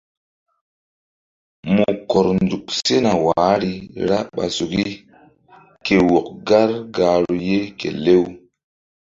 [1.73, 3.73] Mu kɔr nzuk sena wahri
[4.09, 4.83] ra ɓa suki
[5.85, 8.23] ke wɔk gar gahru ye ke lew.